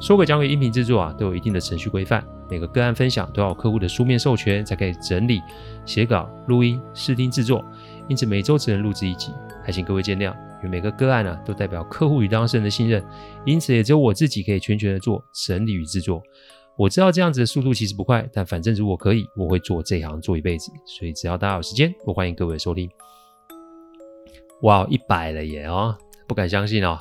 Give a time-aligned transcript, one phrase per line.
[0.00, 2.24] 说诡讲鬼音频制作啊，都有一定的程序规范。
[2.48, 5.42] 每个个案分享都要有客户的书面授权，才可以整理、
[5.84, 7.64] 写稿、录音、试听制作。
[8.08, 9.32] 因此每周只能录制一集，
[9.64, 10.32] 还请各位见谅。
[10.58, 13.04] 因为每个个案啊，都代表客户与当事人的信任，
[13.44, 16.22] 因此也只有我自己可以全权的做整理与制作。
[16.76, 20.70] 我知道这样子的速度其实不快，但反正如果可以，我会做这行做一辈子。
[20.86, 22.88] 所以只要大家有时间，我欢迎各位收听。
[24.62, 27.00] 哇，一百了耶哦，不敢相信哦，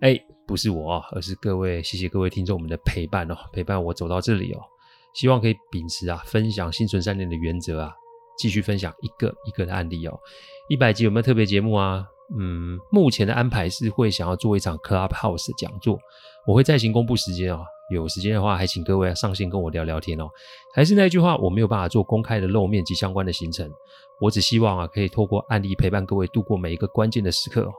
[0.00, 0.16] 哎。
[0.46, 4.60] 不是我啊，而是各位，谢谢各位听众们的陪伴哦，陪伴我走到这里哦，
[5.14, 7.92] 希望可以秉持啊，分享心存善念的原则啊，
[8.36, 10.18] 继续分享一个一个的案例哦。
[10.68, 12.04] 一百集有没有特别节目啊？
[12.38, 15.98] 嗯，目前的安排是会想要做一场 Clubhouse 的讲座，
[16.46, 17.64] 我会再行公布时间哦。
[17.90, 20.26] 有时间的话，还请各位上线跟我聊聊天哦。
[20.74, 23.70] 还是那句话，我没有办法做公开的露面及相关的行程，
[24.22, 27.72] 我只希望啊，可以透过案例陪伴各位度过每一个关键的时刻哦。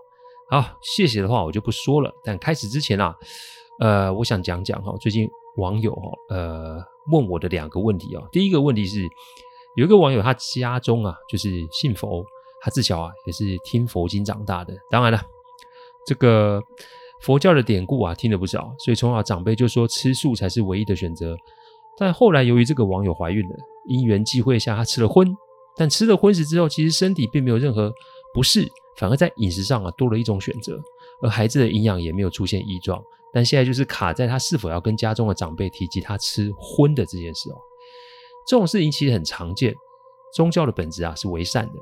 [0.48, 2.14] 好，谢谢的话我就不说了。
[2.24, 3.16] 但开始之前啊，
[3.80, 6.78] 呃，我想讲讲哈，最近网友哈，呃，
[7.12, 8.28] 问我的两个问题哦。
[8.32, 9.02] 第一个问题是，
[9.76, 12.24] 有一个网友他家中啊，就是信佛，
[12.62, 14.74] 他自小啊也是听佛经长大的。
[14.92, 15.20] 当然了，
[16.06, 16.62] 这个
[17.22, 21.36] 佛教的典故啊听了不少，所以从小长辈就说吃素才是唯一的选择。
[21.98, 23.56] 但后来由于这个网友怀孕了，
[23.88, 25.28] 因缘际会下，他吃了荤。
[25.78, 27.92] 但吃了荤食之后，其实身体并没有任何
[28.36, 28.70] 不是。
[28.98, 30.80] 反而在饮食上啊多了一种选择，
[31.22, 33.04] 而孩子的营养也没有出现异状。
[33.34, 37.58] 但现在就是卡在他是否要跟家中的长辈提及他吃荤的这件事哦。
[38.48, 39.76] 这种事情其实很常见，
[40.34, 41.74] 宗教的本质啊是为善的，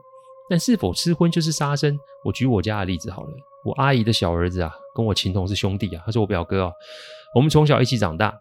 [0.49, 1.95] 但是否吃荤就是杀生？
[2.25, 3.33] 我举我家的例子好了，
[3.63, 6.73] 我阿姨的小儿子啊跟我情同是兄弟啊，他是我表哥哦，
[7.35, 8.33] 我们从小一起长大。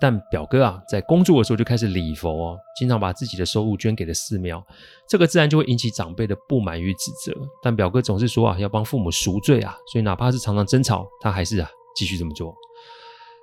[0.00, 4.64] 但表哥啊，在工作的时候就开始礼佛哦，经常把自己的收入捐给了寺庙，
[5.08, 7.34] 这个自然就会引起长辈的不满与指责。
[7.62, 12.54] 但表哥总是说啊，要帮父母赎罪啊，所以哪怕是常常争吵，他还是啊继续这么做。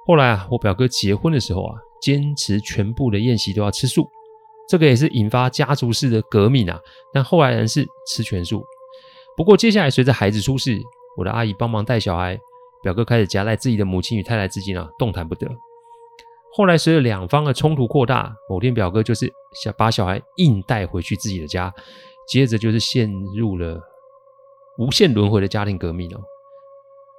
[0.08, 4.08] 后来啊，我表哥结婚的时候啊，坚持全部的宴席都要吃素，
[4.70, 6.80] 这个也是引发家族式的革命啊。
[7.12, 8.64] 但后来人是吃全素。
[9.36, 10.80] 不过接下来随着孩子出世，
[11.18, 12.40] 我的阿姨帮忙带小孩，
[12.82, 15.46] 表哥开始夹带自己的母亲与太太之间啊，动弹不得。
[16.56, 19.30] 后来随着两方的冲突扩大，某天表哥就是
[19.62, 21.74] 想把小孩硬带回去自己的家，
[22.30, 23.78] 接着就是陷入了
[24.78, 26.22] 无限轮回的家庭革命哦。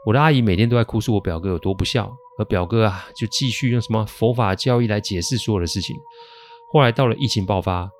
[0.06, 5.94] 我的阿姨每天都在哭诉我表哥有多不孝，而表哥啊就继续用什么佛法教义来解释所有的事情。
[6.72, 7.90] 后来到了疫情爆发，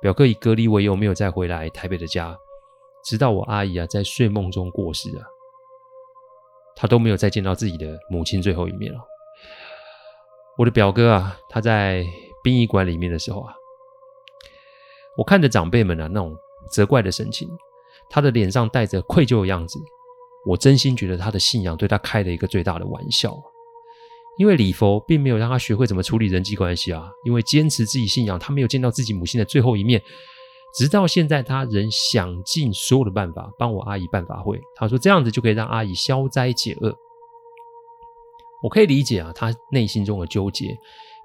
[0.00, 2.36] 表哥以隔离为由没有再回来台北的家，
[3.04, 5.22] 直到我阿姨啊在睡梦中过世啊，
[6.74, 8.98] 他都没有再见到自己的母亲最后一面了。
[10.58, 12.04] 我的表哥啊，他在
[12.42, 13.54] 殡仪馆里面的时候啊，
[15.16, 16.36] 我看着长辈们啊那种
[16.68, 17.48] 责怪的神情，
[18.10, 19.78] 他的脸上带着愧疚的样子，
[20.44, 23.40] 我真心觉得他的信仰对他开了一个最大的玩笑。
[24.36, 30.02] 因为礼佛并没有让他学会怎么处理人际关系啊，因为坚持自己信仰，他没有见到自己母亲的最后一面，
[30.74, 34.60] 直到现在，他仍想尽所有的办法帮我阿姨办法会。
[34.74, 36.96] 他说这样子就可以让阿姨消灾解厄。
[38.62, 40.76] 我可以理解啊，他内心中的纠结，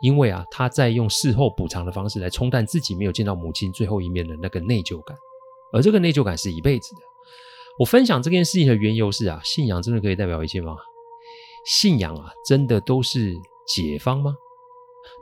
[0.02, 5.18] 因为啊，他在用事后补偿的方式来冲淡自己没有见到母亲最后一面的那个内疚感，
[5.72, 7.02] 而这个内疚感是一辈子的。
[7.80, 10.76] 我分享这件事情的缘由是啊，信仰真的可以代表一切吗？
[11.66, 13.34] 信仰啊，真的都是
[13.66, 14.36] 解方吗？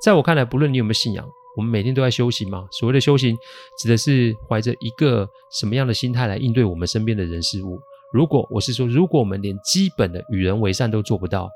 [0.02, 2.68] 在我看来，不论你有没有信仰，我们每天都在修行吗？
[2.72, 3.38] 所谓的修行，
[3.80, 7.80] 指的是怀着一个什么样的心态来应对我们身边的人事物。
[8.12, 11.50] 如果我是说，如果我们连基本的与人为善都做不到，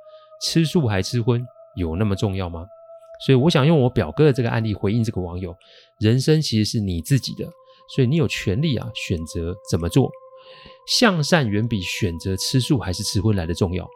[0.46, 1.44] 吃素还吃荤
[1.76, 2.66] 有那么重要吗？
[3.26, 5.56] 所以我想用我表哥的这个案例回应这个网友：
[6.00, 7.46] 人生其实是你自己的，
[7.96, 10.12] 所以你有权利啊选择怎么做。
[10.86, 13.88] 向善远比选择吃素还是吃荤来的重要。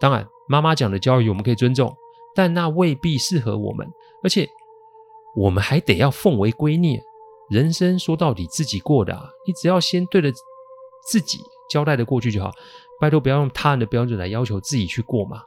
[0.00, 1.94] 当然，妈妈讲的教育我们可以尊重，
[2.34, 3.86] 但那未必适合我们，
[4.22, 4.48] 而且
[5.36, 7.00] 我们还得要奉为圭臬。
[7.50, 10.32] 人生说到底自己过的啊，你只要先对着
[11.10, 12.50] 自己交代的过去就好，
[13.00, 15.42] 拜托不要用他人的标准来要求自己去过嘛。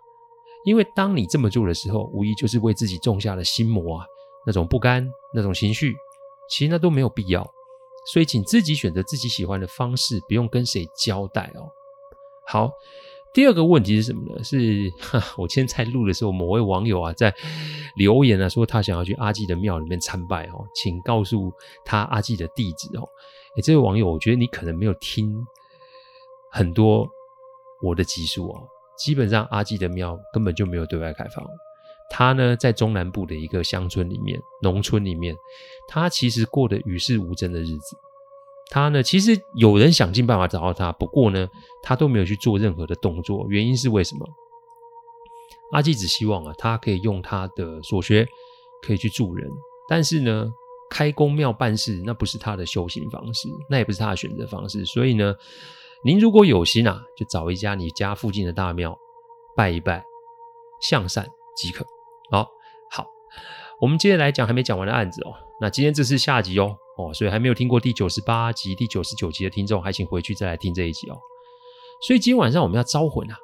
[0.66, 4.06] 因为当你这么做的时候，无疑就是为自己种下了心魔啊，
[4.46, 5.96] 那种不甘、那种情绪，
[6.50, 7.48] 其实那都没有必要。
[8.12, 11.70] 所以，请自己选择自己喜欢的方式，不用跟谁交代哦。
[12.48, 12.72] 好，
[13.34, 14.44] 第二个问题是什么呢？
[14.44, 17.34] 是哈我今天在录的时候，某位网友啊在
[17.96, 21.52] 留言啊说他想要去阿纪的庙里面参拜哦，请告诉
[21.84, 23.08] 他阿纪的地址哦。
[23.58, 25.34] 哎，这位网友，我觉得你可能没有听
[26.52, 27.08] 很多
[27.82, 28.68] 我的集数哦。
[28.98, 31.46] 基本上阿纪的庙根本就没有对外开放。
[32.10, 35.36] 他呢在中南部的一个乡村里面，农村里面，
[35.88, 37.98] 他其实过得与世无争的日子。
[38.70, 41.48] 他呢，其实有人想尽办法找到他，不过呢，
[41.84, 43.46] 他都没有去做任何的动作。
[43.50, 44.28] 原因是为什么？
[45.72, 48.28] 阿纪只希望啊，他可以用他的所学，
[48.82, 49.50] 可以去助人。
[49.88, 50.52] 但是呢，
[50.90, 54.86] 开宫庙办事，那不是他的修行方式，那也不是他的选择方式。
[54.86, 55.36] 所以呢，
[56.06, 58.96] 您如果有心啊，就找一家你家附近的大庙
[59.56, 60.06] 拜一拜，
[60.80, 61.84] 向善即可。
[62.30, 62.48] 好，
[62.92, 63.08] 好，
[63.82, 65.34] 我们接着来讲还没讲完的案子哦。
[65.60, 66.78] 那今天这是下集哦。
[67.00, 71.18] 哦，所以还没有听过第九十八集、第九十九集的听众，还请回去再来听这一集哦。
[72.06, 73.36] 所以今天晚上我们要招魂啊！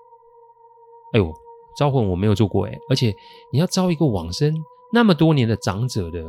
[1.14, 1.34] 哎呦，
[1.76, 3.12] 招魂我没有做过哎，而且
[3.52, 4.54] 你要招一个往生
[4.94, 6.24] 那么多年的长者的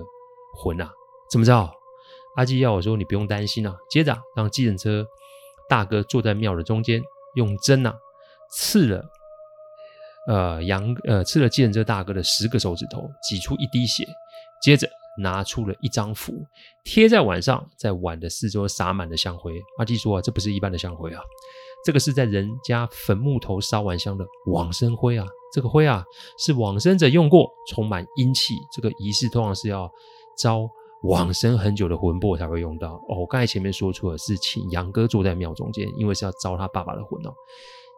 [0.55, 0.91] 魂啊，
[1.31, 1.71] 怎么招？
[2.37, 3.77] 阿基要我说你不用担心啊。
[3.91, 5.07] 接着，让计程车
[5.73, 7.01] 大哥坐在庙的中间，
[7.37, 7.95] 用针啊
[8.51, 9.03] 刺了
[10.29, 14.05] 呃羊呃刺了计程车大哥的十个手指头，挤出一滴血，
[14.63, 14.87] 接着。
[15.19, 16.33] 拿出了一张符，
[16.85, 19.53] 贴在碗上，在碗的四周撒满了香灰。
[19.79, 21.21] 阿纪说啊，这不是一般的香灰啊，
[21.85, 25.27] 这个是在人家坟墓头烧完香的往生灰啊。
[25.53, 26.03] 这个灰啊，
[26.39, 28.55] 是往生者用过，充满阴气。
[28.75, 29.87] 这个仪式通常是要
[30.39, 30.67] 招
[31.03, 32.95] 往生很久的魂魄才会用到。
[33.09, 37.35] 哦，我刚才前面说错了，是请杨哥坐在庙中间，因为是要招他爸爸的魂哦。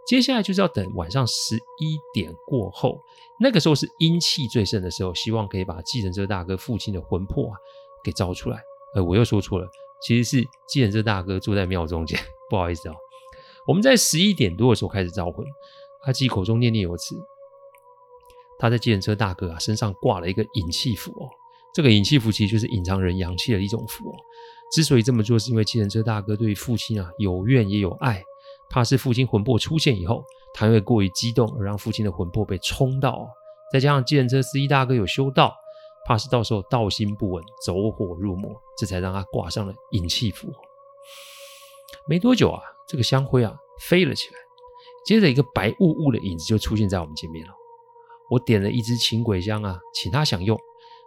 [0.07, 2.99] 接下来就是要等晚上十一点过后，
[3.41, 7.57] 那个时候是阴气最盛的时候，希望可以把计程车大哥父亲的魂魄啊
[8.03, 8.61] 给招出来。
[8.95, 9.67] 呃，我又说错了，
[10.03, 12.19] 其实是计程车大哥坐在庙中间，
[12.51, 12.95] 不好意思哦。
[13.67, 15.45] 我们在十一点多的时候开始招魂，
[16.05, 17.17] 阿纪口中念念有词，
[18.59, 21.29] 他在计程车大哥啊身上挂了一个引气符哦，
[21.75, 24.15] 这个引气符其实就是隐藏人阳气的一种符哦。
[24.73, 28.23] 之所以这么做，是因为计程车大哥对父亲啊有怨也有爱。
[28.71, 30.25] 怕是父亲魂魄出现以后，
[30.55, 33.29] 他因为过于激动而让父亲的魂魄被冲到，
[33.73, 35.55] 再加上计程车司机大哥有修道，
[36.07, 40.49] 怕是到时候道心不稳，走火入魔，这才让他挂上了引气符。
[42.09, 44.35] 没多久啊，这个香灰啊飞了起来，
[45.05, 47.53] 接着一个白雾雾的影子就出现在我们前面了。
[48.31, 50.59] 我点了一支请鬼香啊，请他享用。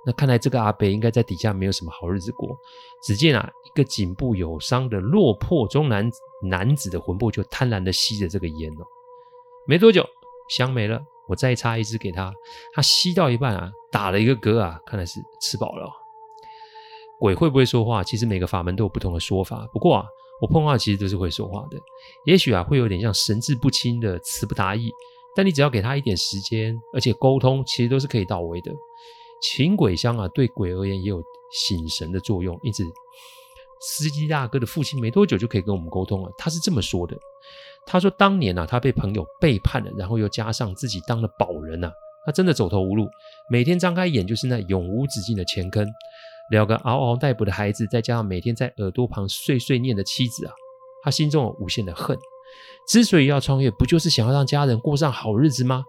[0.07, 2.57] 那看来这个阿伯应该在底下没有什么好日子过。
[3.03, 6.09] 只见啊，一个颈部有伤的落魄中男
[6.41, 8.85] 男子的魂魄就贪婪的吸着这个烟哦。
[9.67, 10.07] 没多久，
[10.49, 12.33] 香没了，我再插一支给他，
[12.73, 15.91] 他吸到一半啊，打了一个嗝啊，看来是吃饱了。
[17.19, 18.01] 鬼会不会说话？
[18.01, 19.67] 其实每个法门都有不同的说法。
[19.73, 20.05] 不过啊，
[20.39, 21.77] 我碰到其实都是会说话的。
[22.25, 24.89] 也许啊，会有点像神志不清的词不达意，
[25.35, 28.71] 但你只要给他一点时间，而且沟通，其实都是可以到位的。
[29.41, 32.83] 请鬼香啊，对鬼而言也有醒神的作用，因此
[33.79, 36.31] 司机大哥的父亲没多久就可以跟我们沟通了。
[36.37, 37.15] 他是这么说的
[37.85, 41.91] ：“他说当年啊，他被朋友背叛了，然后又加上自己当了保人啊，
[42.25, 43.07] 他真的走投无路，
[43.51, 45.87] 每天张开眼就是那永无止境的钱坑。
[46.49, 50.53] 两个嗷嗷待哺的孩子，再加上每天在耳朵旁碎碎念的妻子啊，
[51.03, 52.17] 他心中有无限的恨。
[52.87, 55.83] 之所以要创业，不就是想要让家人过上好日子吗？”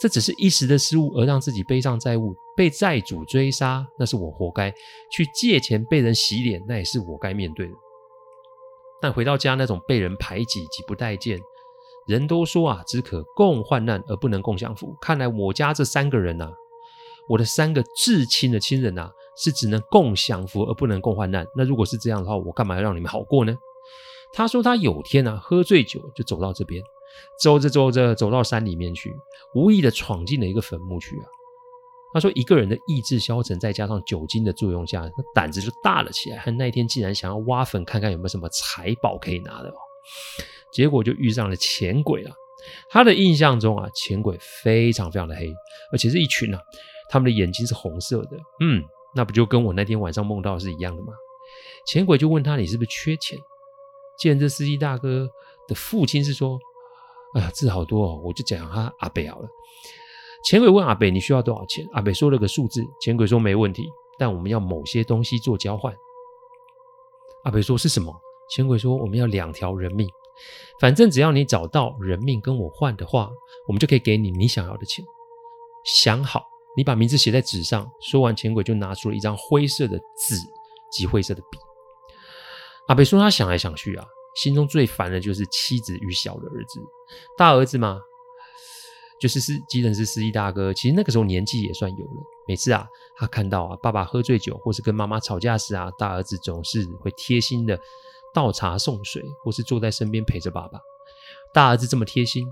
[0.00, 4.70] 这只是一时的失误，而让自己背上债务，被债主追杀，那是我活该；
[5.10, 7.72] 去借钱被人洗脸，那也是我该面对的。
[9.00, 11.38] 但回到家，那种被人排挤及不待见，
[12.06, 14.96] 人都说啊，只可共患难而不能共享福。
[15.00, 16.52] 看来我家这三个人呐、啊，
[17.28, 21.46] 我的三个至亲的亲人呐、啊，是只能共享福而不能共患难。
[21.54, 23.56] 那如果是这样的话，我干嘛要让你们好过呢？
[24.32, 26.82] 他说他有天啊，喝醉酒就走到这边。
[27.42, 29.14] 走着走着，走到山里面去，
[29.54, 31.24] 无意的闯进了一个坟墓去啊。
[32.12, 36.36] 他说，一个人的意志消沉，再加上酒精的作用下，他胆子就大了起来。
[36.36, 39.74] 他那天竟然想要挖坟，看看有没有什么财宝可以拿的哦。
[40.72, 42.30] 结果就遇上了钱鬼了。
[42.88, 45.52] 他的印象中啊，钱鬼非常非常的黑，
[45.90, 46.60] 而且是一群啊，
[47.10, 48.36] 他们的眼睛是红色的。
[48.60, 48.80] 嗯，
[49.16, 51.12] 那不就跟我那天晚上梦到是一样的吗？
[51.88, 53.36] 钱鬼就问他：“你是不是缺钱？”
[54.20, 55.28] 见这司机大哥
[55.66, 56.60] 的父亲是说。
[57.34, 59.48] 哎呀，字好多哦，我就讲他阿北好了。
[60.44, 63.88] 钱鬼问阿北：“你需要多少钱？”阿北说了个数字，钱鬼说：“没问题，
[64.18, 65.94] 但我们要某些东西做交换。”
[67.44, 68.14] 阿北说：“是什么？”
[68.54, 70.06] 钱鬼说：“我们要两条人命，
[70.80, 73.30] 反正只要你找到人命跟我换的话，
[73.66, 75.02] 我们就可以给你你想要的钱。
[75.84, 76.44] 想好，
[76.76, 80.36] 你把名字写在纸上。”说完，钱鬼就拿出了一张灰色的纸
[80.92, 81.58] 及灰色的笔。
[82.88, 86.80] 阿北说：“他想来想去啊。”心中最烦的就是妻子与小的儿子。
[87.36, 87.98] 大儿子嘛，
[89.20, 90.72] 就是司机，人是司机大哥。
[90.74, 92.22] 其实那个时候年纪也算有了。
[92.46, 92.86] 每次啊，
[93.16, 97.78] 他看到啊爸爸喝醉酒或是跟妈妈吵架时啊，大儿子总是会贴心的
[98.34, 100.78] 倒茶送水，或是坐在身边陪着爸爸。
[101.52, 102.44] 大儿子这么贴心，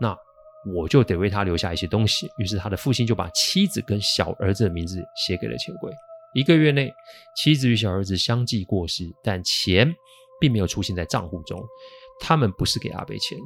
[0.00, 0.16] 那
[0.74, 2.28] 我就得为他留下一些东西。
[2.38, 5.90] 于是他的父亲就把妻子跟小儿子的名字写给了钱柜。
[6.34, 6.92] 一个月内，
[7.36, 9.94] 妻子与小儿子相继过世，但钱
[10.40, 11.62] 并没有出现在账户中。
[12.18, 13.38] 他们不是给阿北钱，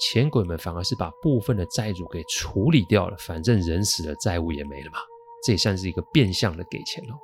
[0.00, 3.16] 钱鬼们反而是把部分的债主给处理掉了。
[3.18, 4.98] 反正人死了，债务也没了嘛，
[5.44, 7.14] 这也算是一个变相的给钱哦。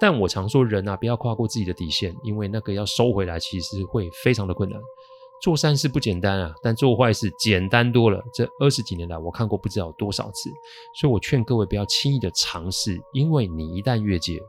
[0.00, 4.80] 但我常说人啊，不要跨过自己的底线，因为那个要收回来，其实会非常的困难。
[5.40, 8.20] 做善事不简单啊，但做坏事简单多了。
[8.34, 10.50] 这二十几年来，我看过不知道多少次，
[11.00, 14.40] 所以我劝各位不要轻易的尝试，因为你一旦越界，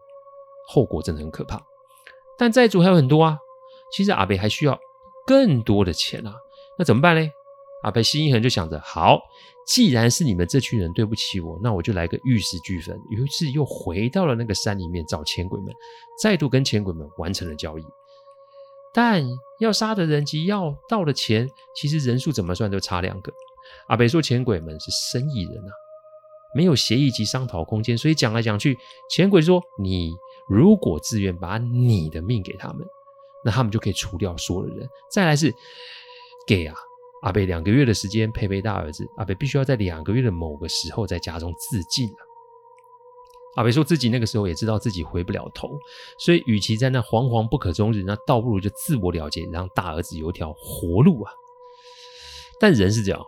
[0.68, 1.62] 后果真的很可怕。
[2.38, 3.38] 但债主还有很多啊，
[3.96, 4.78] 其实阿北还需要
[5.26, 6.34] 更多的钱啊，
[6.78, 7.30] 那怎么办呢？
[7.84, 9.20] 阿北心一横就想着，好，
[9.68, 12.98] 既然是你们这群人对不起我，那我就来个玉石俱焚。
[13.10, 15.74] 于是又回到了那个山里面找钱鬼们，
[16.22, 17.84] 再度跟钱鬼们完成了交易。
[18.94, 19.22] 但
[19.60, 23.34] 要杀的人及要到的钱，其实人数怎么算都差两个。
[23.88, 25.72] 阿北说：“钱鬼们是生意人啊，
[26.56, 28.78] 没有协议及商讨空间，所以讲来讲去，
[29.10, 30.12] 钱鬼说：你
[30.48, 32.86] 如果自愿把你的命给他们，
[33.44, 34.88] 那他们就可以除掉所有的人。
[35.12, 35.54] 再来是
[36.48, 36.76] 给啊，
[37.22, 39.06] 阿北两个月的时间陪陪大儿子。
[39.18, 42.22] 阿北必须要在两个月的某个时候在家中自尽啊。”
[43.56, 45.70] 阿北说自己那个时候也知道自己回不了头，
[46.18, 51.32] 所以与其在那惶惶不可终日，那倒不如就自我了结，让大儿子有一条活路啊。
[52.60, 53.24] 但人是这样，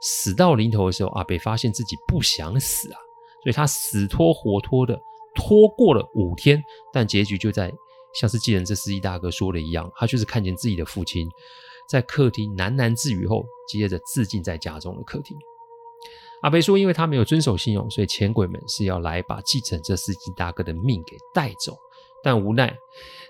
[0.00, 2.98] 死到临头的时候，阿北发现自己不想死啊，
[3.42, 4.98] 所以他死拖活拖的
[5.34, 7.70] 拖过了五天，但结局就在
[8.14, 11.28] 像是计程车司机大哥说的一样，他就是看见自己的父亲
[11.88, 15.36] 在客厅喃喃自语后，接着自尽在家中的客厅。
[16.42, 21.76] 阿北说：“因为他没有遵守信用，所以钱鬼们是要来把继承这司机大哥的命给带走。
[22.22, 22.74] 但无奈，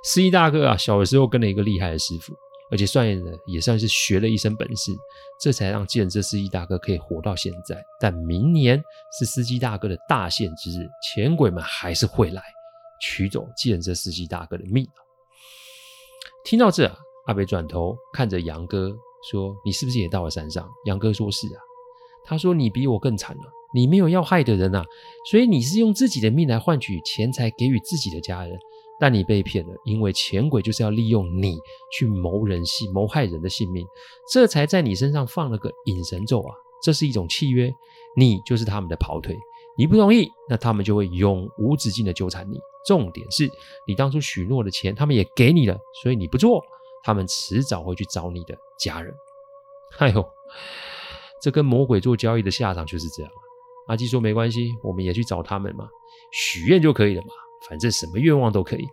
[0.04, 2.32] 司机大哥啊，小的时候跟了一个厉害的师傅，
[2.70, 3.08] 而且算
[3.46, 4.92] 也算是学了一身本事，
[5.40, 7.82] 这才让继承这司机大哥可以活到现在。
[8.00, 8.80] 但明年
[9.18, 12.42] 是司机大哥的大限之日，钱鬼们还是会来
[13.00, 14.86] 取走计程车司机大哥的命。”
[16.44, 16.90] 听到这，
[17.26, 18.96] 阿北转头看着杨哥
[19.30, 21.60] 说：“你是不是也到了山上？”杨哥说：“是啊。”
[22.24, 23.42] 他说：“你比我更惨了，
[23.74, 24.84] 你没有要害的人啊，
[25.30, 28.58] 所以你是用自己的命来换取钱财给予自己的家人，
[29.00, 31.58] 但你被骗了，因为钱鬼就是要利用你
[31.92, 33.84] 去谋人性、谋害人的性命，
[34.30, 37.72] 这才在你身上放了个引神咒啊，这是一种契约，
[38.16, 39.36] 你就是他们的跑腿，
[39.80, 42.60] 你不同意，那他们就会永无止境的纠缠你。
[42.86, 43.50] 重点是
[43.86, 46.62] 你当初许诺的钱，他们也给你了，所以你不做，
[47.02, 49.10] 他们迟早会去找你的家人。
[49.96, 50.22] 哎呦！”
[51.40, 53.32] 这跟魔鬼做交易的下场就是这样。
[53.86, 55.88] 阿基说：“没关系，我们也去找他们嘛，
[56.30, 57.28] 许愿就可以了嘛，
[57.66, 58.86] 反正什么愿望都可以。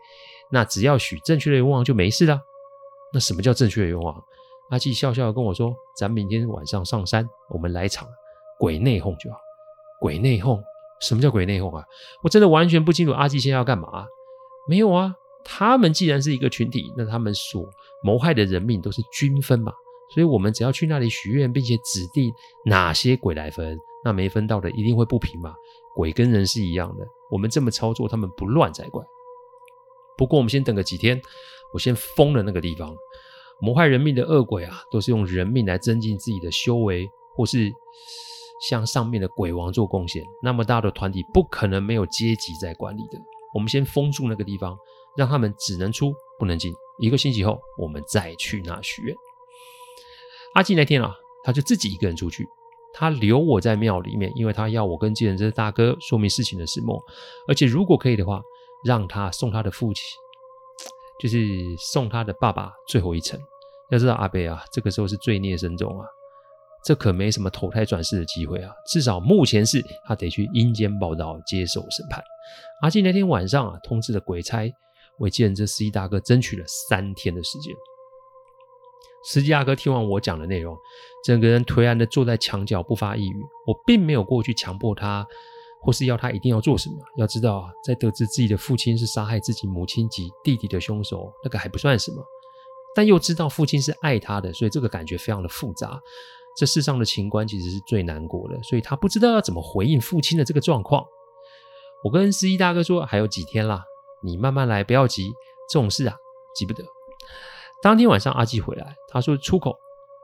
[0.49, 2.39] 那只要许正确的愿望就没事了。
[3.11, 4.23] 那什么叫正确的愿望？”
[4.71, 8.07] 阿基笑笑跟我说：“咱明天晚上上山，我们来场
[8.57, 9.37] 鬼内讧就好。
[9.99, 10.61] 鬼内讧？
[11.01, 11.83] 什么叫鬼内讧啊？
[12.23, 14.05] 我真的完全不清楚阿基现在要干嘛。
[14.67, 15.13] 没有啊，
[15.43, 17.63] 他们既然是一个群体，那他们所
[18.03, 19.71] 谋害的人命都是均分嘛。”
[20.09, 22.31] 所以，我们只要去那里许愿，并且指定
[22.65, 25.53] 哪些鬼来分，那没分到的一定会不平嘛。
[25.95, 29.03] 鬼跟人是一样的，我们这么操作，他们不乱才怪。
[30.17, 31.21] 不过，我们先等个几天，
[31.73, 32.95] 我先封了那个地方。
[33.59, 37.69] 谋害人命的恶鬼啊，都是用人命来增进自己的修为，或是
[38.61, 40.23] 向上面的鬼王做贡献。
[40.41, 43.19] 那么大的团体，不可能没有阶级在管理的。
[43.53, 44.77] 我们先封住那个地方，
[45.15, 46.73] 让他们只能出不能进。
[46.99, 49.15] 一个星期后，我们再去那许愿。
[50.53, 52.47] 阿基那天啊，他就自己一个人出去，
[52.93, 56.99] 他留我在庙里面，因为他要我跟计程车大哥说明事情的始末，
[57.47, 58.41] 而且如果可以的话，
[58.83, 60.03] 让他送他的父亲，
[61.19, 61.37] 就是
[61.77, 63.39] 送他的爸爸最后一程。
[63.89, 66.05] 要知道阿北啊，这个时候是罪孽深重啊，
[66.87, 72.23] 这可没什么投胎转世的机会啊，至少目前是他得去阴间报道接受审判。
[72.81, 74.73] 阿基那天晚上啊，通知了鬼差，
[75.19, 77.75] 为见这司机大哥争取了三天的时间。
[79.25, 80.77] 司机大哥听完我讲的内容，
[81.25, 83.35] 整个人颓然的坐在墙角，不发一语。
[83.65, 85.27] 我并没有过去强迫他，
[85.81, 86.95] 或是要他一定要做什么。
[87.17, 92.23] 要知道啊，在得知自己的父亲是杀害自己母亲及弟弟的凶手，那个还不算什么，
[92.95, 95.99] 但又知道父亲是爱他的，所以这个感觉非常的复杂。
[96.57, 101.05] 这世上的情关其实是最难过的，所以他不知道要怎么回应父亲的这个状况。
[102.03, 103.83] 我跟司机大哥说，还有几天啦，
[104.23, 105.29] 你慢慢来，不要急，
[105.69, 106.15] 这种事啊，
[106.55, 106.83] 急不得。
[107.83, 109.77] 当天晚上，阿季回来，他说出口、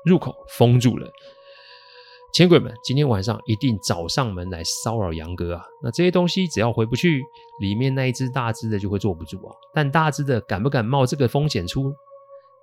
[0.05, 1.07] 入口封住了。
[2.33, 5.63] 千鬼们今天晚上一定找上门来骚扰杨哥啊！
[5.83, 7.21] 那这些东西只要回不去，
[7.59, 9.55] 里面那一只大只的就会坐不住啊。
[9.71, 11.93] 但大只的敢不敢冒这个风险出？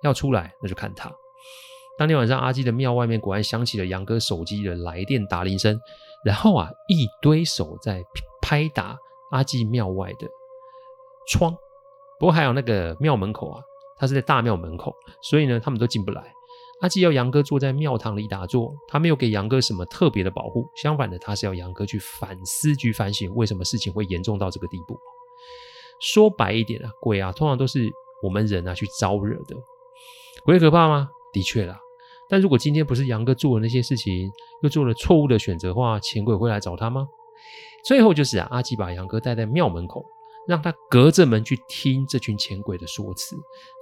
[0.03, 1.09] 要出来，那就看他。
[2.01, 5.79] 当天晚上，阿季的庙外面果然响起了杨哥手机的来电打铃声，
[6.25, 8.03] 然后啊，一堆手在
[8.41, 8.97] 拍打
[9.29, 10.27] 阿季庙外的
[11.27, 11.55] 窗。
[12.17, 13.61] 不过还有那个庙门口啊，
[13.99, 14.91] 他是在大庙门口，
[15.21, 16.23] 所以呢，他们都进不来。
[16.81, 24.99] 阿季要杨哥坐在庙堂里打坐，他没有给杨哥什么特别的保护，相反的，他是要杨哥去反思、去反省，为什么事情会严重到这个地步。
[25.99, 27.87] 说白一点啊，鬼啊，通常都是
[28.23, 29.55] 我们人啊去招惹的。
[30.43, 31.07] 鬼可怕吗？
[31.31, 31.79] 的确啦。
[32.31, 34.31] 但如果今天不是杨哥做了那些事情，
[34.63, 37.05] 又做了错误的选择的话，钱鬼会来找他吗？
[37.83, 40.05] 最后就是啊，阿吉把杨哥带在庙门口，
[40.47, 43.35] 让他隔着门去听这群钱鬼的说辞。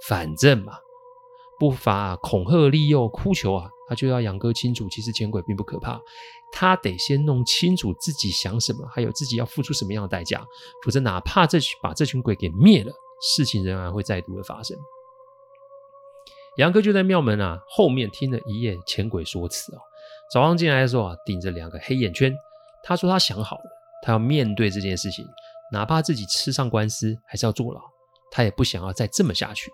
[0.08, 0.72] 反正嘛。
[1.60, 6.00] 不乏恐吓、利诱、哭求啊，他就要杨哥清楚，其实钱鬼并不可怕，
[6.50, 10.42] 他得先弄清楚自己想什么，还有自己要付出什么样的代价，
[10.82, 12.90] 否则哪怕这把这群鬼给灭了，
[13.20, 14.74] 事情仍然会再度的发生。
[16.60, 19.80] 杨哥就在庙门啊后面听了一夜前鬼说辞啊，
[20.30, 22.34] 早上进来的时候啊，顶着两个黑眼圈，
[22.84, 23.62] 他说他想好了，
[24.04, 25.24] 他要面对这件事情，
[25.72, 27.80] 哪怕自己吃上官司，还是要坐牢，
[28.30, 29.70] 他也不想要再这么下去。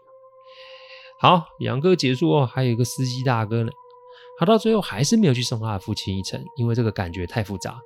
[1.20, 3.72] 好，杨哥结束后，还有一个司机大哥呢。
[4.38, 7.80] 他到最后还是没有去送他的父亲一程，因为这个感觉太复杂。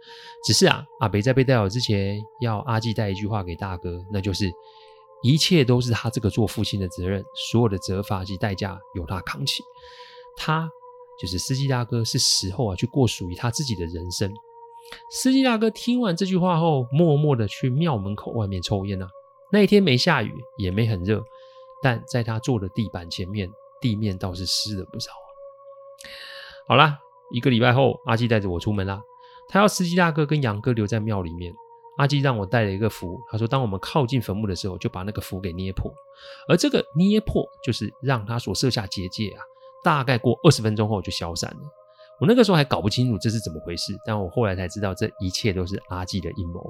[0.45, 4.51] 只是啊，阿北在被带走之前，要阿季带一句话给大哥，那就是
[5.23, 9.63] 一切都是他这个做父亲的责任，所有的责罚及代价由他扛起。
[10.37, 10.71] 他
[11.21, 14.33] 就是司机大哥，是时候啊去过属于他自己的人生。
[15.11, 19.09] 司机大哥听完这句话后，默默的去庙门口外面抽烟啊。
[19.53, 21.23] 那一天没下雨，也没很热。
[21.83, 23.51] 但在他坐的地板前面，
[23.81, 25.11] 地面倒是湿了不少。
[26.67, 26.99] 好啦，
[27.31, 29.03] 一个礼拜后，阿基带着我出门啦。
[29.49, 31.53] 他要司机大哥跟杨哥留在庙里面。
[32.01, 35.93] 阿基让我带了一个符，他说当我们靠近坟墓的时候，就把那个符给捏破。
[36.49, 39.43] 而这个捏破，就是让他所设下结界啊，
[39.85, 41.61] 大概过二十分钟后就消散了。
[42.19, 46.63] 我那个时候还搞不清楚这是怎么回事，但我后来才知道，这一切都是阿基的阴谋。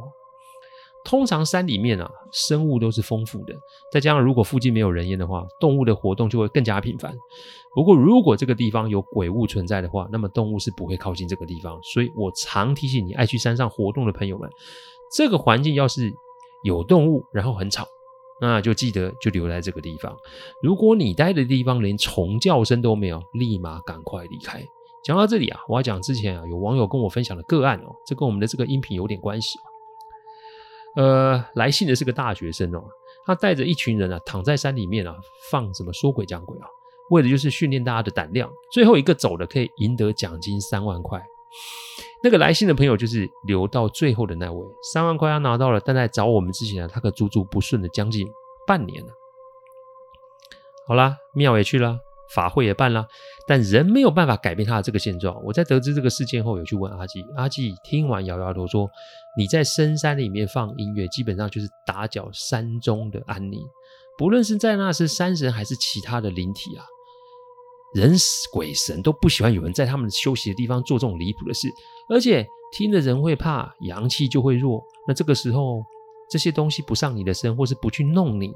[1.03, 3.55] 通常山里面啊，生物都是丰富的，
[3.91, 7.17] 再加上如果附近没有人烟的话，动物的活动就会更加频繁。
[7.75, 11.81] 不过，如果这个地方有鬼物存在的话，那么动物是不会靠近这个地方。
[11.83, 14.51] 所以我常提醒你爱去山上活动的朋友们，
[15.13, 16.13] 这个环境要是
[16.63, 17.87] 有动物，然后很吵，
[18.41, 20.17] 那就记得就留在这个地方。
[20.63, 24.65] 如果你待的地方连虫叫声都没有，立马赶快离开。
[25.03, 29.59] 讲到这里啊，我要讲之前啊，有网友跟我分享的个案哦，这跟我们的这个音频有点关系。
[30.97, 32.85] 呃，来信的是个大学生哦，
[33.25, 35.17] 他带着一群人啊，躺在山里面啊，
[35.51, 36.67] 放什么说鬼讲鬼啊，
[37.11, 38.51] 为的就是训练大家的胆量。
[38.73, 41.23] 最后一个走的可以赢得奖金三万块。
[42.23, 48.27] 那个来信的朋友就是留到最后的那位，三万块他拿到了，但在找我们之前啊，他可足足不顺了将近
[48.67, 49.13] 半年了。
[50.87, 51.99] 好啦，庙也去了。
[52.33, 53.05] 法会也办了，
[53.45, 55.37] 但人没有办法改变他的这个现状。
[55.43, 58.89] 我在得知这个事件后，有去问阿季，阿季听完摇摇头说
[59.37, 63.59] ：“你在深山里面放音乐，基本上就是打搅山中的安宁。
[64.17, 66.85] 不论是在那是山神还是其他的灵体啊，
[67.93, 68.15] 人
[68.53, 71.69] 鬼神都不喜欢有人在他们休息的地方做这种离谱的事，
[72.09, 74.83] 而且听的人会怕，阳气就会弱。
[75.09, 75.83] 那这个时候，
[76.31, 78.53] 这些东西不上你的身，或是不去弄你，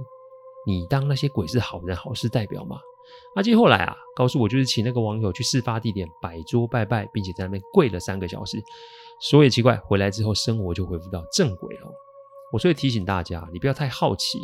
[0.66, 2.78] 你当那些鬼是好人好事代表吗？”
[3.36, 8.62] 阿基后来啊，告诉我就是请那个网友去事发地点摆桌拜拜，并且在那边跪了三个小时。
[9.20, 11.82] 所以奇怪，回来之后生活就恢复到正轨了。
[12.52, 14.38] 我所以提醒大家，你不要太好奇，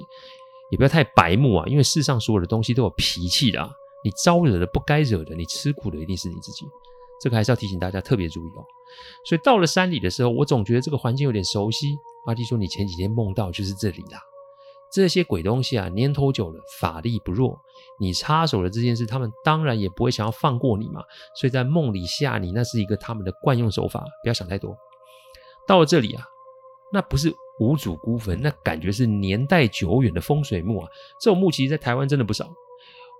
[0.70, 3.70] 也不要太白目啊，因为世上所有的东西都有脾气的啊。
[4.02, 6.66] 你招惹的不该惹的，你吃苦的一定是你自己。
[7.20, 8.64] 这个还是要提醒大家特别注意哦。
[9.26, 11.96] 所以到了山里的时候，我总觉得这个环境有点熟悉。
[12.26, 14.18] 阿弟说：“你前几天梦到就是这里啦。”
[14.92, 17.56] 这些鬼东西啊，年头久了，法力不弱。
[18.00, 21.02] 你插手了这件事，他们当然也不会想要放过你嘛。
[21.38, 24.00] 所以在梦里吓你，那是一个他们的惯用手法。
[24.22, 24.74] 不要想太多。
[25.68, 26.24] 到了这里啊，
[26.92, 30.88] 那不是无主孤坟，那感觉是年代久远的风水墓啊。
[31.20, 32.48] 这种墓其实，在台湾真的不少。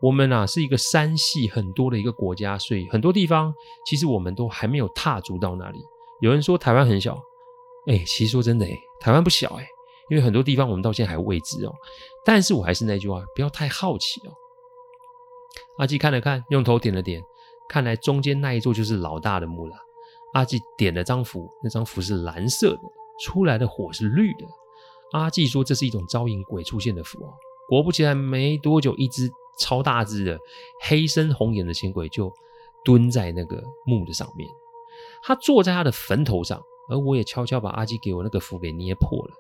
[0.01, 3.55] 我们啊，是一个山系很多的一个国家，所以很多地方
[3.87, 5.79] 其实我们都还没有踏足到那里。
[6.21, 7.19] 有人说台湾很小，
[7.87, 9.67] 哎，其实说真的，哎，台湾不小，哎。
[10.09, 11.73] 因为很多地方我们到现在还未知哦，
[12.25, 14.33] 但是我还是那句话，不要太好奇哦。
[15.79, 17.23] 阿季看了看，用头点了点，
[17.69, 19.77] 看来中间那一座就是老大的墓了。
[20.35, 22.81] 阿季点了张符，那张符是蓝色的，
[23.23, 24.45] 出来的火是绿的。
[25.13, 27.33] 阿季说这是一种招引鬼出现的符哦。
[27.69, 30.39] 果不其然，没多久，一只超大只的
[30.83, 32.33] 黑身红眼的钱鬼就
[32.85, 34.49] 蹲在那个墓的上面，
[35.23, 36.61] 他坐在他的坟头上，
[36.91, 39.35] 而我也悄悄把阿基给我那个符给捏破了。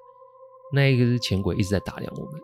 [0.72, 2.40] 那一个是钱鬼一直在打量我们。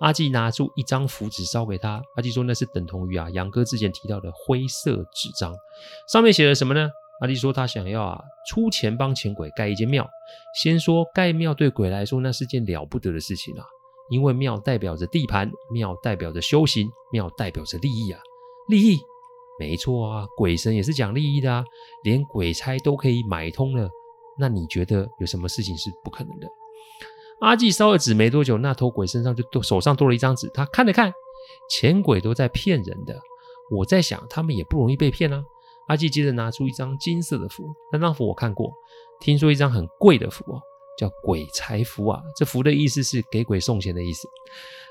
[0.00, 5.54] 阿基拿出一张符纸烧给他，阿基说那是等同于啊杨哥之前提到的灰色纸张，
[6.08, 6.88] 上面写了什么呢？
[7.20, 10.08] 阿基说他想要啊出钱帮钱鬼盖一间庙。
[10.54, 13.64] 先说盖庙对鬼来说那是件了不得的事情啊，
[14.08, 18.20] 因为庙代表着地盘，庙代表着修行，庙代表着利益啊，
[18.68, 19.00] 利益。
[19.58, 21.64] 没错啊，鬼神也是讲利益的啊，
[22.04, 23.88] 连鬼差都可以买通了，
[24.38, 26.46] 那你觉得有什么事情是不可能的？
[27.40, 31.12] 阿纪烧了纸没多久，那头鬼身上就多手上多了一张纸，他看了看，
[31.70, 33.18] 钱鬼都在骗人的，
[33.70, 35.42] 我在想他们也不容易被骗啊。
[35.88, 38.70] 阿纪接着拿出一张金色的符，那张符我看过，
[39.20, 40.60] 听说一张很贵的符哦，
[40.96, 44.28] 叫鬼财符啊，这符的意思是给鬼送钱的意思，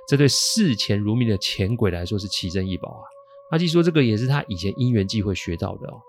[0.07, 3.03] 这对视钱如命的钱鬼来说是奇珍异宝啊。
[3.51, 6.01] 阿基说：“这个也是他以前因缘际会学到的哦。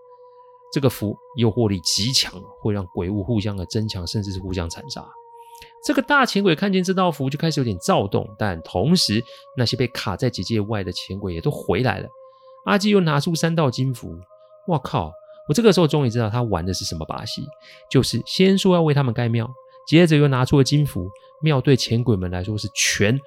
[0.73, 5.07] 这个符诱惑力极强，会让鬼物互相的增强，甚至是互相残杀。
[5.85, 9.23] 这个大钱鬼看见这道符就开始有点躁动，但同时
[9.57, 12.09] 那些被卡在结界外的钱鬼也都回来了。
[12.65, 14.19] 阿基又拿出三道金符，
[14.69, 15.13] 哇靠！
[15.49, 17.43] 我这个时候终于知道他玩的是什么把戏，
[17.91, 19.49] 就是先说要为他们盖庙，
[19.87, 21.09] 接着又拿出了金符。
[21.42, 23.18] 庙对钱鬼们来说是权，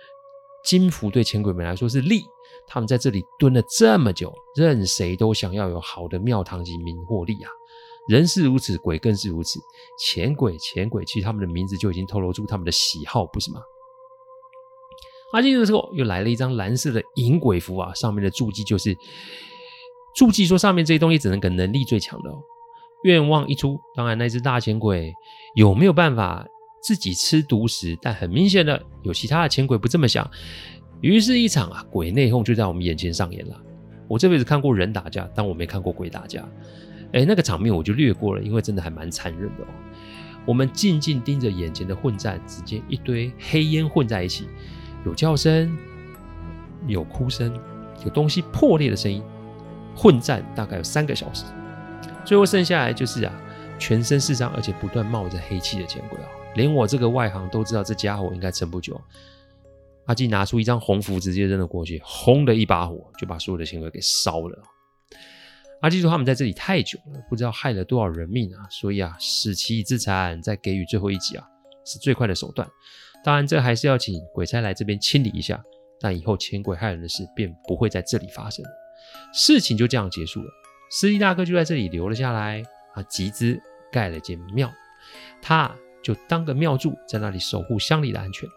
[0.63, 2.23] 金符对钱鬼们来说是利。”
[2.67, 7.49] 他们在这里蹲了这么久，任谁都想要有好的庙堂及名或利啊！
[8.07, 9.59] 人是如此，鬼更是如此。
[9.99, 13.61] 钱鬼，钱鬼，其实他们的名字就已经透露出他们的喜好，不是吗？
[15.33, 18.95] 阿基这时候又来了一张蓝色的银鬼符啊，上面的注记就是
[20.15, 22.41] 注记说上面这些东西只能给能力最强的哦。
[23.03, 25.13] 愿望一出，当然那只大钱鬼
[25.55, 26.45] 有没有办法
[26.81, 27.97] 自己吃独食？
[28.01, 30.29] 但很明显的，有其他的钱鬼不这么想。
[31.01, 33.55] 于是，一场啊鬼内讧就在我们眼前上演了。
[34.07, 36.43] 我这辈子看过人打架，但我没看过鬼打架。
[37.13, 39.67] 哎，那个场面我就略过了，因为真的还蛮残忍的哦。
[40.45, 44.47] 我们静静盯着眼前的混战，只见一堆黑烟混在一起，
[45.05, 45.77] 有叫声，
[46.87, 47.53] 有哭声，
[48.03, 49.23] 有东西破裂的声音。
[49.95, 51.45] 混战大概有三个小时，
[52.29, 53.33] 最后剩下来就是啊，
[53.79, 56.29] 全身是伤而且不断冒着黑气的钱鬼啊。
[56.53, 59.01] 连我这个外行都知道，这家伙应该撑不久。
[60.05, 64.55] 阿基拿出一张红符，直接扔了过去，轰的一把火就把所有的钱鬼给烧了。
[65.81, 71.43] 阿基说他们在这里太久了，不知道害了多少人命啊，所以啊，使其自残，再给予最后一击啊，
[71.83, 72.69] 是最快的手段。
[73.23, 75.59] 当然，这还是要请鬼差来这边清理一下，
[75.99, 78.63] 但以后钱鬼害人的事便不会在这里发生。
[79.33, 80.51] 事情就这样结束了。
[80.89, 83.59] 司机大哥就在这里留了下来，啊，集资
[83.91, 84.71] 盖了间庙，
[85.41, 85.73] 他
[86.03, 88.47] 就当个庙祝，在那里守护乡里的安全。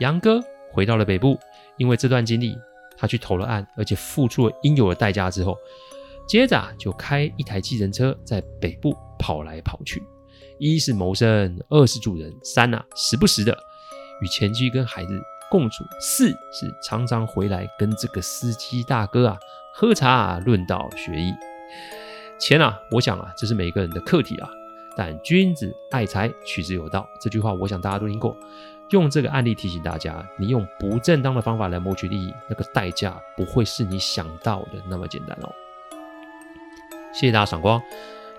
[0.00, 0.40] 杨哥。
[0.72, 1.38] 回到了北部，
[1.78, 2.54] 因为这段经历，
[2.98, 5.56] 他去投了案，而且付出了应有的代价之后，
[6.28, 10.02] 接着就开一台计程车在北部跑来跑去，
[10.58, 13.56] 一是谋生，二是助人，三啊时不时的
[14.20, 15.18] 与前妻跟孩子
[15.50, 19.38] 共处，四是常常回来跟这个司机大哥啊
[19.72, 21.32] 喝茶论道学艺。
[22.38, 24.48] 钱啊，我想啊这是每个人的课题啊，
[24.96, 28.36] 但君子爱财，取之有道，这句话我想大家都听过。
[28.90, 35.50] 用这个案例提醒大家，你用不正当的方法来谋取利益，那个代价不会是你想到的那么简单哦。
[37.12, 37.82] 谢谢大家赏光，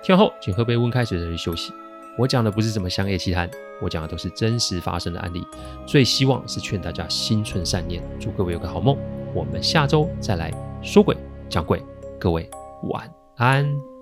[0.01, 1.73] 听完后请喝杯温开水再去休息。
[2.17, 3.49] 我讲的不是什么商业奇谈，
[3.81, 5.45] 我讲的都是真实发生的案例。
[5.85, 8.97] 最希望是劝大家心存善念，祝各位有个好梦。
[9.33, 10.49] 我们下周再来
[10.81, 11.15] 说鬼
[11.49, 11.83] 讲鬼，
[12.17, 12.49] 各位
[12.83, 13.96] 晚安安。